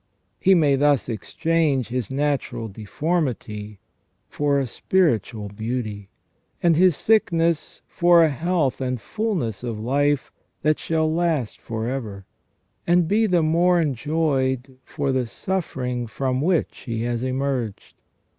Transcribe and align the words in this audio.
He 0.39 0.55
may 0.55 0.77
thus 0.77 1.07
exchange 1.07 1.89
his 1.89 2.09
natural 2.09 2.67
deformity 2.67 3.77
for 4.27 4.59
a 4.59 4.65
spiritual 4.65 5.49
beauty, 5.49 6.09
and 6.63 6.75
his 6.75 6.95
sickness 6.97 7.83
for 7.87 8.23
a 8.23 8.29
health 8.29 8.81
and 8.81 8.99
fulness 8.99 9.61
of 9.61 9.79
life, 9.79 10.31
that 10.63 10.79
shall 10.79 11.13
last 11.13 11.59
for 11.59 11.87
ever, 11.87 12.25
and 12.87 13.07
be 13.07 13.27
the 13.27 13.43
more 13.43 13.79
enjoyed 13.79 14.79
for 14.83 15.11
the 15.11 15.27
suffering 15.27 16.07
from 16.07 16.41
which 16.41 16.79
he 16.87 17.03
has 17.03 17.21
emerged. 17.21 17.93